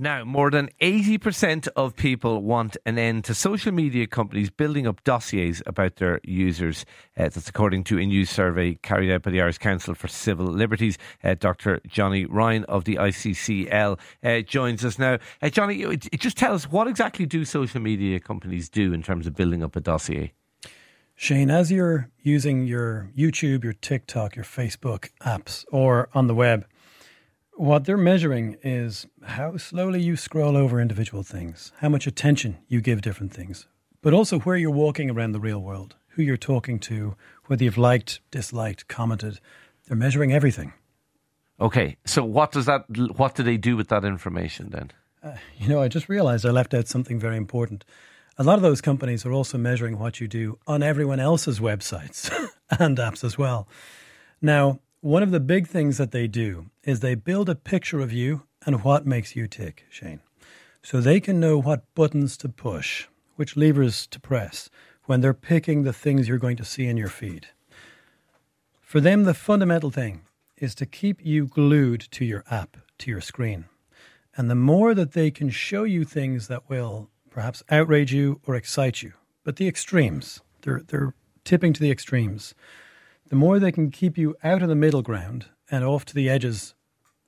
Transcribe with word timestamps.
Now, 0.00 0.22
more 0.22 0.48
than 0.52 0.70
80% 0.80 1.66
of 1.74 1.96
people 1.96 2.40
want 2.44 2.76
an 2.86 2.98
end 2.98 3.24
to 3.24 3.34
social 3.34 3.72
media 3.72 4.06
companies 4.06 4.48
building 4.48 4.86
up 4.86 5.02
dossiers 5.02 5.60
about 5.66 5.96
their 5.96 6.20
users. 6.22 6.84
Uh, 7.16 7.24
that's 7.24 7.48
according 7.48 7.82
to 7.84 7.98
a 7.98 8.06
new 8.06 8.24
survey 8.24 8.74
carried 8.74 9.10
out 9.10 9.22
by 9.22 9.32
the 9.32 9.40
Irish 9.40 9.58
Council 9.58 9.96
for 9.96 10.06
Civil 10.06 10.46
Liberties. 10.46 10.98
Uh, 11.24 11.34
Dr. 11.34 11.80
Johnny 11.88 12.26
Ryan 12.26 12.62
of 12.66 12.84
the 12.84 12.94
ICCL 12.94 13.98
uh, 14.22 14.40
joins 14.42 14.84
us 14.84 15.00
now. 15.00 15.18
Uh, 15.42 15.48
Johnny, 15.48 15.96
just 15.96 16.36
tell 16.36 16.54
us 16.54 16.70
what 16.70 16.86
exactly 16.86 17.26
do 17.26 17.44
social 17.44 17.80
media 17.80 18.20
companies 18.20 18.68
do 18.68 18.92
in 18.92 19.02
terms 19.02 19.26
of 19.26 19.34
building 19.34 19.64
up 19.64 19.74
a 19.74 19.80
dossier? 19.80 20.32
Shane, 21.16 21.50
as 21.50 21.72
you're 21.72 22.08
using 22.22 22.68
your 22.68 23.10
YouTube, 23.18 23.64
your 23.64 23.72
TikTok, 23.72 24.36
your 24.36 24.44
Facebook 24.44 25.10
apps, 25.20 25.64
or 25.72 26.08
on 26.14 26.28
the 26.28 26.34
web, 26.36 26.64
what 27.58 27.84
they're 27.84 27.96
measuring 27.96 28.56
is 28.62 29.06
how 29.24 29.56
slowly 29.56 30.00
you 30.00 30.16
scroll 30.16 30.56
over 30.56 30.80
individual 30.80 31.24
things, 31.24 31.72
how 31.78 31.88
much 31.88 32.06
attention 32.06 32.58
you 32.68 32.80
give 32.80 33.02
different 33.02 33.32
things, 33.32 33.66
but 34.00 34.14
also 34.14 34.38
where 34.40 34.56
you're 34.56 34.70
walking 34.70 35.10
around 35.10 35.32
the 35.32 35.40
real 35.40 35.58
world, 35.58 35.96
who 36.10 36.22
you're 36.22 36.36
talking 36.36 36.78
to, 36.78 37.16
whether 37.46 37.64
you've 37.64 37.76
liked, 37.76 38.20
disliked, 38.30 38.86
commented. 38.86 39.40
They're 39.86 39.96
measuring 39.96 40.32
everything. 40.32 40.72
Okay, 41.60 41.96
so 42.04 42.24
what 42.24 42.52
does 42.52 42.66
that? 42.66 42.84
What 43.16 43.34
do 43.34 43.42
they 43.42 43.56
do 43.56 43.76
with 43.76 43.88
that 43.88 44.04
information 44.04 44.70
then? 44.70 44.92
Uh, 45.20 45.36
you 45.56 45.68
know, 45.68 45.82
I 45.82 45.88
just 45.88 46.08
realized 46.08 46.46
I 46.46 46.50
left 46.50 46.74
out 46.74 46.86
something 46.86 47.18
very 47.18 47.36
important. 47.36 47.84
A 48.36 48.44
lot 48.44 48.54
of 48.54 48.62
those 48.62 48.80
companies 48.80 49.26
are 49.26 49.32
also 49.32 49.58
measuring 49.58 49.98
what 49.98 50.20
you 50.20 50.28
do 50.28 50.60
on 50.68 50.84
everyone 50.84 51.18
else's 51.18 51.58
websites 51.58 52.30
and 52.70 52.96
apps 52.98 53.24
as 53.24 53.36
well. 53.36 53.66
Now, 54.40 54.78
one 55.00 55.22
of 55.22 55.30
the 55.30 55.40
big 55.40 55.68
things 55.68 55.96
that 55.98 56.10
they 56.10 56.26
do 56.26 56.66
is 56.82 57.00
they 57.00 57.14
build 57.14 57.48
a 57.48 57.54
picture 57.54 58.00
of 58.00 58.12
you 58.12 58.42
and 58.66 58.82
what 58.82 59.06
makes 59.06 59.36
you 59.36 59.46
tick, 59.46 59.84
Shane. 59.90 60.20
So 60.82 61.00
they 61.00 61.20
can 61.20 61.38
know 61.38 61.60
what 61.60 61.94
buttons 61.94 62.36
to 62.38 62.48
push, 62.48 63.06
which 63.36 63.56
levers 63.56 64.06
to 64.08 64.20
press 64.20 64.68
when 65.04 65.20
they're 65.20 65.34
picking 65.34 65.82
the 65.82 65.92
things 65.92 66.26
you're 66.26 66.38
going 66.38 66.56
to 66.56 66.64
see 66.64 66.86
in 66.86 66.96
your 66.96 67.08
feed. 67.08 67.48
For 68.80 69.00
them, 69.00 69.24
the 69.24 69.34
fundamental 69.34 69.90
thing 69.90 70.22
is 70.56 70.74
to 70.76 70.86
keep 70.86 71.24
you 71.24 71.46
glued 71.46 72.00
to 72.10 72.24
your 72.24 72.44
app, 72.50 72.76
to 72.98 73.10
your 73.10 73.20
screen. 73.20 73.66
And 74.36 74.50
the 74.50 74.54
more 74.54 74.94
that 74.94 75.12
they 75.12 75.30
can 75.30 75.50
show 75.50 75.84
you 75.84 76.04
things 76.04 76.48
that 76.48 76.68
will 76.68 77.08
perhaps 77.30 77.62
outrage 77.70 78.12
you 78.12 78.40
or 78.46 78.56
excite 78.56 79.02
you, 79.02 79.12
but 79.44 79.56
the 79.56 79.68
extremes, 79.68 80.40
they're, 80.62 80.82
they're 80.86 81.14
tipping 81.44 81.72
to 81.72 81.80
the 81.80 81.90
extremes 81.90 82.54
the 83.28 83.36
more 83.36 83.58
they 83.58 83.72
can 83.72 83.90
keep 83.90 84.16
you 84.16 84.36
out 84.42 84.62
of 84.62 84.68
the 84.68 84.74
middle 84.74 85.02
ground 85.02 85.46
and 85.70 85.84
off 85.84 86.04
to 86.06 86.14
the 86.14 86.28
edges 86.28 86.74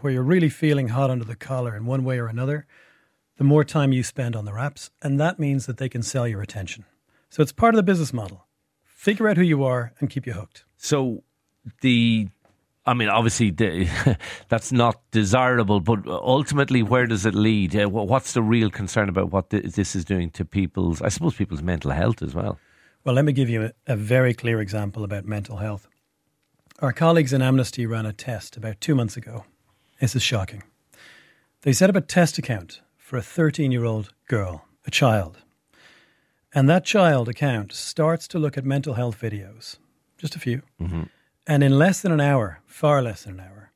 where 0.00 0.12
you're 0.12 0.22
really 0.22 0.48
feeling 0.48 0.88
hot 0.88 1.10
under 1.10 1.24
the 1.24 1.36
collar 1.36 1.76
in 1.76 1.86
one 1.86 2.04
way 2.04 2.18
or 2.18 2.26
another, 2.26 2.66
the 3.36 3.44
more 3.44 3.64
time 3.64 3.92
you 3.92 4.02
spend 4.02 4.36
on 4.36 4.44
the 4.44 4.52
apps. 4.52 4.90
And 5.02 5.18
that 5.20 5.38
means 5.38 5.66
that 5.66 5.78
they 5.78 5.88
can 5.88 6.02
sell 6.02 6.26
your 6.26 6.42
attention. 6.42 6.84
So 7.30 7.42
it's 7.42 7.52
part 7.52 7.74
of 7.74 7.76
the 7.76 7.82
business 7.82 8.12
model. 8.12 8.46
Figure 8.84 9.28
out 9.28 9.36
who 9.36 9.42
you 9.42 9.64
are 9.64 9.92
and 10.00 10.10
keep 10.10 10.26
you 10.26 10.32
hooked. 10.32 10.64
So 10.76 11.22
the 11.80 12.28
I 12.86 12.92
mean, 12.92 13.08
obviously, 13.08 13.50
the, 13.50 13.88
that's 14.48 14.70
not 14.70 15.00
desirable, 15.10 15.80
but 15.80 16.06
ultimately, 16.06 16.82
where 16.82 17.06
does 17.06 17.24
it 17.24 17.34
lead? 17.34 17.74
Uh, 17.74 17.88
what's 17.88 18.34
the 18.34 18.42
real 18.42 18.68
concern 18.68 19.08
about 19.08 19.30
what 19.32 19.48
this 19.48 19.96
is 19.96 20.04
doing 20.04 20.28
to 20.32 20.44
people's, 20.44 21.00
I 21.00 21.08
suppose, 21.08 21.34
people's 21.34 21.62
mental 21.62 21.92
health 21.92 22.22
as 22.22 22.34
well? 22.34 22.58
Well, 23.04 23.14
let 23.14 23.26
me 23.26 23.32
give 23.32 23.50
you 23.50 23.64
a, 23.64 23.92
a 23.92 23.96
very 23.96 24.32
clear 24.32 24.60
example 24.60 25.04
about 25.04 25.26
mental 25.26 25.58
health. 25.58 25.86
Our 26.78 26.92
colleagues 26.92 27.34
in 27.34 27.42
Amnesty 27.42 27.84
ran 27.84 28.06
a 28.06 28.14
test 28.14 28.56
about 28.56 28.80
two 28.80 28.94
months 28.94 29.16
ago. 29.16 29.44
This 30.00 30.16
is 30.16 30.22
shocking. 30.22 30.62
They 31.62 31.74
set 31.74 31.90
up 31.90 31.96
a 31.96 32.00
test 32.00 32.38
account 32.38 32.80
for 32.96 33.18
a 33.18 33.22
13 33.22 33.70
year 33.70 33.84
old 33.84 34.12
girl, 34.26 34.64
a 34.86 34.90
child. 34.90 35.38
And 36.54 36.68
that 36.70 36.86
child 36.86 37.28
account 37.28 37.72
starts 37.72 38.26
to 38.28 38.38
look 38.38 38.56
at 38.56 38.64
mental 38.64 38.94
health 38.94 39.20
videos, 39.20 39.76
just 40.16 40.34
a 40.34 40.40
few. 40.40 40.62
Mm-hmm. 40.80 41.02
And 41.46 41.62
in 41.62 41.78
less 41.78 42.00
than 42.00 42.12
an 42.12 42.20
hour, 42.20 42.60
far 42.64 43.02
less 43.02 43.24
than 43.24 43.34
an 43.34 43.46
hour, 43.46 43.72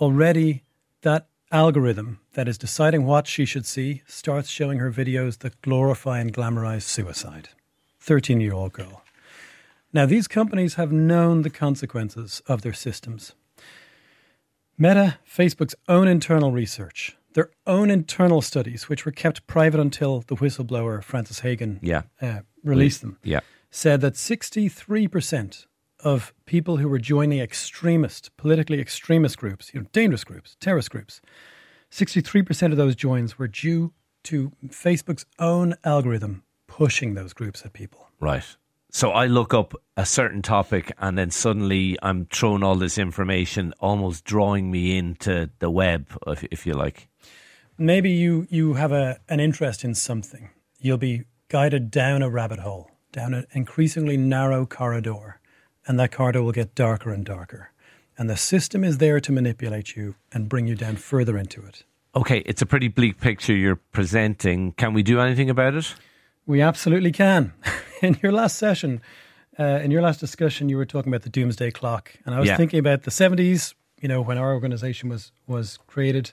already 0.00 0.64
that 1.00 1.28
algorithm 1.50 2.20
that 2.34 2.48
is 2.48 2.58
deciding 2.58 3.06
what 3.06 3.26
she 3.26 3.46
should 3.46 3.64
see 3.64 4.02
starts 4.06 4.50
showing 4.50 4.80
her 4.80 4.92
videos 4.92 5.38
that 5.38 5.62
glorify 5.62 6.18
and 6.18 6.34
glamorize 6.34 6.82
suicide. 6.82 7.48
13 8.06 8.40
year 8.40 8.54
old 8.54 8.72
girl. 8.72 9.02
Now, 9.92 10.06
these 10.06 10.28
companies 10.28 10.74
have 10.74 10.92
known 10.92 11.42
the 11.42 11.50
consequences 11.50 12.40
of 12.46 12.62
their 12.62 12.72
systems. 12.72 13.34
Meta, 14.78 15.18
Facebook's 15.26 15.74
own 15.88 16.06
internal 16.06 16.52
research, 16.52 17.16
their 17.34 17.50
own 17.66 17.90
internal 17.90 18.42
studies, 18.42 18.88
which 18.88 19.04
were 19.04 19.12
kept 19.12 19.46
private 19.46 19.80
until 19.80 20.22
the 20.26 20.36
whistleblower 20.36 21.02
Frances 21.02 21.40
Haugen 21.40 21.78
yeah. 21.82 22.02
uh, 22.20 22.40
released 22.62 23.00
them, 23.00 23.18
yeah. 23.24 23.40
said 23.70 24.02
that 24.02 24.14
63% 24.14 25.66
of 26.00 26.34
people 26.44 26.76
who 26.76 26.88
were 26.88 26.98
joining 26.98 27.40
extremist, 27.40 28.36
politically 28.36 28.80
extremist 28.80 29.38
groups, 29.38 29.72
you 29.72 29.80
know, 29.80 29.86
dangerous 29.92 30.24
groups, 30.24 30.56
terrorist 30.60 30.90
groups, 30.90 31.22
63% 31.90 32.70
of 32.70 32.76
those 32.76 32.94
joins 32.94 33.38
were 33.38 33.48
due 33.48 33.92
to 34.24 34.52
Facebook's 34.68 35.24
own 35.38 35.74
algorithm 35.84 36.42
pushing 36.76 37.14
those 37.14 37.32
groups 37.32 37.64
at 37.64 37.72
people. 37.72 38.06
Right. 38.20 38.44
So 38.90 39.10
I 39.10 39.26
look 39.26 39.54
up 39.54 39.74
a 39.96 40.04
certain 40.04 40.42
topic 40.42 40.92
and 40.98 41.16
then 41.16 41.30
suddenly 41.30 41.96
I'm 42.02 42.26
thrown 42.26 42.62
all 42.62 42.76
this 42.76 42.98
information, 42.98 43.72
almost 43.80 44.24
drawing 44.24 44.70
me 44.70 44.96
into 44.98 45.50
the 45.58 45.70
web, 45.70 46.06
if, 46.26 46.44
if 46.44 46.66
you 46.66 46.74
like. 46.74 47.08
Maybe 47.78 48.10
you, 48.10 48.46
you 48.50 48.74
have 48.74 48.92
a, 48.92 49.20
an 49.28 49.40
interest 49.40 49.84
in 49.84 49.94
something. 49.94 50.50
You'll 50.78 50.98
be 50.98 51.24
guided 51.48 51.90
down 51.90 52.22
a 52.22 52.28
rabbit 52.28 52.58
hole, 52.58 52.90
down 53.10 53.32
an 53.32 53.46
increasingly 53.52 54.18
narrow 54.18 54.66
corridor, 54.66 55.40
and 55.86 55.98
that 55.98 56.12
corridor 56.12 56.42
will 56.42 56.52
get 56.52 56.74
darker 56.74 57.10
and 57.10 57.24
darker. 57.24 57.70
And 58.18 58.28
the 58.28 58.36
system 58.36 58.84
is 58.84 58.98
there 58.98 59.20
to 59.20 59.32
manipulate 59.32 59.96
you 59.96 60.14
and 60.32 60.48
bring 60.48 60.66
you 60.66 60.74
down 60.74 60.96
further 60.96 61.38
into 61.38 61.64
it. 61.64 61.84
Okay, 62.14 62.38
it's 62.46 62.62
a 62.62 62.66
pretty 62.66 62.88
bleak 62.88 63.18
picture 63.18 63.54
you're 63.54 63.76
presenting. 63.76 64.72
Can 64.72 64.94
we 64.94 65.02
do 65.02 65.20
anything 65.20 65.50
about 65.50 65.74
it? 65.74 65.94
We 66.46 66.62
absolutely 66.62 67.12
can. 67.12 67.52
in 68.02 68.18
your 68.22 68.32
last 68.32 68.56
session, 68.56 69.02
uh, 69.58 69.80
in 69.82 69.90
your 69.90 70.02
last 70.02 70.20
discussion, 70.20 70.68
you 70.68 70.76
were 70.76 70.86
talking 70.86 71.12
about 71.12 71.22
the 71.22 71.30
doomsday 71.30 71.70
clock, 71.70 72.12
and 72.24 72.34
I 72.34 72.40
was 72.40 72.48
yeah. 72.48 72.56
thinking 72.56 72.78
about 72.78 73.02
the 73.02 73.10
seventies. 73.10 73.74
You 74.00 74.08
know, 74.08 74.20
when 74.20 74.38
our 74.38 74.52
organization 74.52 75.08
was 75.08 75.32
was 75.46 75.78
created, 75.86 76.32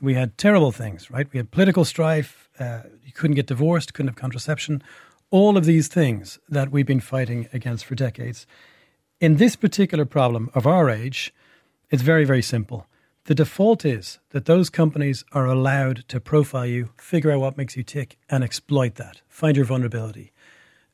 we 0.00 0.14
had 0.14 0.36
terrible 0.36 0.72
things, 0.72 1.10
right? 1.10 1.26
We 1.32 1.38
had 1.38 1.50
political 1.50 1.84
strife. 1.84 2.48
Uh, 2.58 2.82
you 3.04 3.12
couldn't 3.12 3.36
get 3.36 3.46
divorced, 3.46 3.94
couldn't 3.94 4.08
have 4.08 4.16
contraception. 4.16 4.82
All 5.30 5.56
of 5.56 5.64
these 5.64 5.88
things 5.88 6.38
that 6.48 6.70
we've 6.70 6.86
been 6.86 7.00
fighting 7.00 7.48
against 7.52 7.84
for 7.84 7.94
decades. 7.94 8.46
In 9.20 9.36
this 9.36 9.56
particular 9.56 10.04
problem 10.04 10.50
of 10.54 10.66
our 10.66 10.90
age, 10.90 11.32
it's 11.90 12.02
very, 12.02 12.24
very 12.24 12.42
simple. 12.42 12.86
The 13.26 13.34
default 13.34 13.84
is 13.84 14.20
that 14.30 14.44
those 14.44 14.70
companies 14.70 15.24
are 15.32 15.46
allowed 15.46 16.04
to 16.10 16.20
profile 16.20 16.64
you, 16.64 16.90
figure 16.96 17.32
out 17.32 17.40
what 17.40 17.56
makes 17.56 17.76
you 17.76 17.82
tick, 17.82 18.18
and 18.30 18.44
exploit 18.44 18.94
that. 18.94 19.20
Find 19.28 19.56
your 19.56 19.66
vulnerability. 19.66 20.30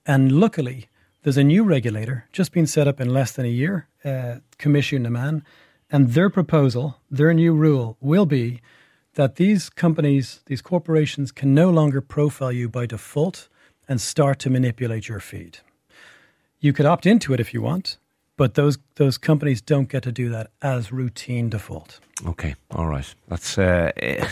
And 0.06 0.32
luckily, 0.32 0.88
there's 1.22 1.36
a 1.36 1.44
new 1.44 1.62
regulator 1.62 2.26
just 2.32 2.52
been 2.52 2.66
set 2.66 2.88
up 2.88 3.02
in 3.02 3.10
less 3.10 3.32
than 3.32 3.44
a 3.44 3.50
year, 3.50 3.86
uh, 4.02 4.36
Coimisiún 4.58 5.02
na 5.02 5.10
Meán, 5.10 5.42
and 5.90 6.14
their 6.14 6.30
proposal, 6.30 6.96
their 7.10 7.34
new 7.34 7.52
rule 7.52 7.98
will 8.00 8.24
be 8.24 8.62
that 9.12 9.36
these 9.36 9.68
companies, 9.68 10.40
these 10.46 10.62
corporations 10.62 11.32
can 11.32 11.54
no 11.54 11.68
longer 11.68 12.00
profile 12.00 12.50
you 12.50 12.66
by 12.66 12.86
default 12.86 13.48
and 13.86 14.00
start 14.00 14.38
to 14.38 14.48
manipulate 14.48 15.06
your 15.06 15.20
feed. 15.20 15.58
You 16.60 16.72
could 16.72 16.86
opt 16.86 17.04
into 17.04 17.34
it 17.34 17.40
if 17.40 17.52
you 17.52 17.60
want, 17.60 17.98
but 18.36 18.54
those 18.54 18.78
those 18.96 19.18
companies 19.18 19.60
don't 19.60 19.88
get 19.88 20.02
to 20.04 20.12
do 20.12 20.28
that 20.30 20.50
as 20.62 20.92
routine 20.92 21.50
default. 21.50 22.00
Okay, 22.26 22.54
all 22.70 22.86
right, 22.86 23.14
that's. 23.28 23.58
Uh, 23.58 23.92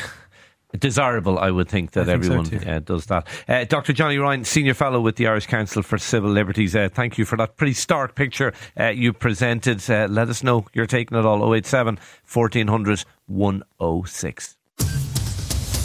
desirable, 0.79 1.39
I 1.39 1.51
would 1.51 1.69
think 1.69 1.93
that 1.93 2.07
think 2.07 2.25
everyone 2.25 2.45
so 2.45 2.57
uh, 2.59 2.79
does 2.81 3.07
that. 3.07 3.27
Uh, 3.49 3.65
Dr. 3.65 3.93
Johnny 3.93 4.19
Ryan, 4.19 4.45
Senior 4.45 4.75
Fellow 4.75 5.01
with 5.01 5.17
the 5.17 5.27
Irish 5.27 5.47
Council 5.47 5.83
for 5.83 5.99
Civil 5.99 6.31
Liberties, 6.31 6.77
uh, 6.77 6.89
thank 6.93 7.19
you 7.19 7.25
for 7.25 7.37
that 7.37 7.57
pretty 7.57 7.73
stark 7.73 8.15
picture 8.15 8.53
uh, 8.79 8.89
you 8.89 9.13
presented. 9.13 9.89
Uh, 9.91 10.07
let 10.09 10.29
us 10.29 10.43
know 10.43 10.67
you're 10.73 10.87
taking 10.87 11.19
it 11.19 11.25
all 11.25 11.55
087 11.55 11.99
1400 12.33 13.05
106. 13.27 14.57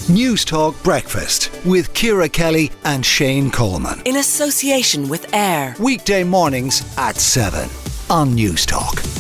News 0.08 0.46
Talk 0.46 0.82
Breakfast 0.84 1.50
with 1.66 1.92
Ciara 1.96 2.30
Kelly 2.30 2.72
and 2.84 3.04
Shane 3.04 3.50
Coleman. 3.50 4.04
In 4.06 4.18
association 4.18 5.10
with 5.10 5.34
AIR. 5.34 5.76
Weekday 5.80 6.24
mornings 6.24 6.86
at 6.96 7.16
7 7.16 7.68
on 8.16 8.34
News 8.34 8.66
Talk. 8.66 9.15